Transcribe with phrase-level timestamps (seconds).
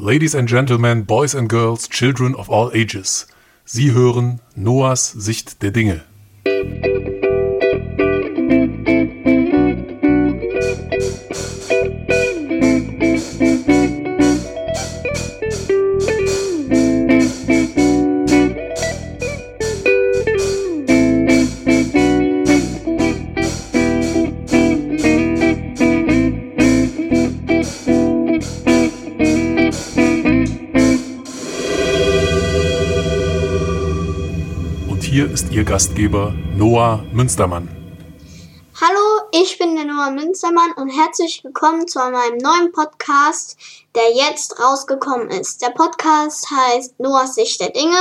[0.00, 3.26] Ladies and Gentlemen, Boys and Girls, Children of all ages.
[3.64, 6.04] Sie hören Noahs Sicht der Dinge.
[35.18, 37.68] Hier ist Ihr Gastgeber Noah Münstermann.
[38.80, 43.56] Hallo, ich bin der Noah Münstermann und herzlich willkommen zu meinem neuen Podcast,
[43.96, 45.60] der jetzt rausgekommen ist.
[45.60, 47.98] Der Podcast heißt Noahs Sicht der Dinge.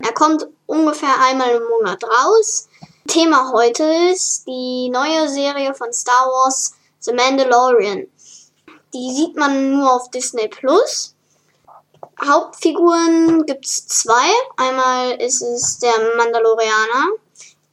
[0.00, 2.68] Er kommt ungefähr einmal im Monat raus.
[3.06, 8.08] Thema heute ist die neue Serie von Star Wars, The Mandalorian.
[8.92, 11.11] Die sieht man nur auf Disney Plus.
[12.24, 14.30] Hauptfiguren gibt's zwei.
[14.56, 17.10] Einmal ist es der Mandalorianer,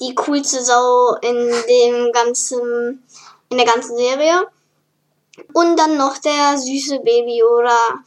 [0.02, 3.04] die coolste Sau in dem ganzen,
[3.50, 4.48] in der ganzen Serie.
[5.54, 8.04] Und dann noch der süße Baby Yoda.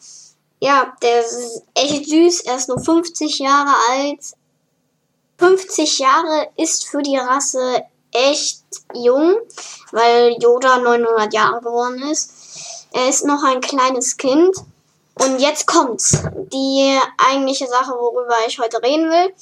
[0.60, 2.42] Ja, der ist echt süß.
[2.42, 4.20] Er ist nur 50 Jahre alt.
[5.38, 8.62] 50 Jahre ist für die Rasse echt
[8.94, 9.36] jung,
[9.90, 12.30] weil Yoda 900 Jahre geworden ist.
[12.92, 14.54] Er ist noch ein kleines Kind.
[15.14, 16.22] Und jetzt kommt's.
[16.52, 19.34] Die eigentliche Sache, worüber ich heute reden will.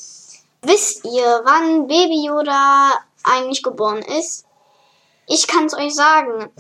[0.63, 4.45] Wisst ihr, wann Baby Yoda eigentlich geboren ist?
[5.27, 6.51] Ich kann's euch sagen.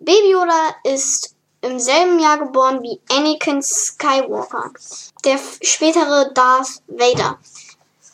[0.00, 4.70] Baby Yoda ist im selben Jahr geboren wie Anakin Skywalker,
[5.24, 7.38] der spätere Darth Vader.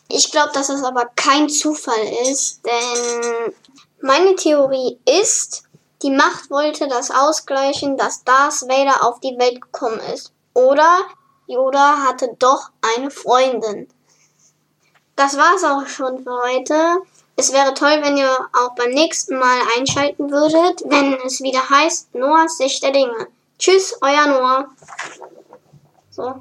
[0.07, 3.53] Ich glaube, dass es aber kein Zufall ist, denn
[4.01, 5.64] meine Theorie ist,
[6.01, 10.33] die Macht wollte das ausgleichen, dass Darth Vader auf die Welt gekommen ist.
[10.53, 11.05] Oder
[11.47, 13.87] Yoda hatte doch eine Freundin.
[15.15, 16.97] Das war's auch schon für heute.
[17.37, 22.15] Es wäre toll, wenn ihr auch beim nächsten Mal einschalten würdet, wenn es wieder heißt
[22.15, 23.27] Noahs Sicht der Dinge.
[23.59, 24.67] Tschüss, euer Noah.
[26.11, 26.35] So.